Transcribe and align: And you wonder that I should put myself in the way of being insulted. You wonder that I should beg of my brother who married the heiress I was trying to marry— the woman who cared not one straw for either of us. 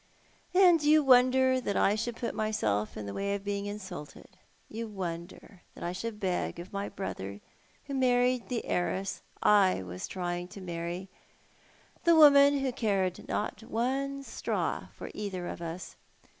And 0.55 0.81
you 0.81 1.03
wonder 1.03 1.61
that 1.61 1.77
I 1.77 1.93
should 1.93 2.15
put 2.15 2.33
myself 2.33 2.97
in 2.97 3.05
the 3.05 3.13
way 3.13 3.35
of 3.35 3.43
being 3.43 3.67
insulted. 3.67 4.29
You 4.67 4.87
wonder 4.87 5.61
that 5.75 5.83
I 5.83 5.91
should 5.91 6.19
beg 6.19 6.57
of 6.57 6.73
my 6.73 6.89
brother 6.89 7.39
who 7.85 7.93
married 7.93 8.49
the 8.49 8.65
heiress 8.65 9.21
I 9.43 9.83
was 9.83 10.07
trying 10.07 10.47
to 10.47 10.59
marry— 10.59 11.07
the 12.03 12.15
woman 12.15 12.61
who 12.61 12.71
cared 12.71 13.27
not 13.27 13.61
one 13.61 14.23
straw 14.23 14.87
for 14.95 15.11
either 15.13 15.45
of 15.45 15.61
us. 15.61 15.95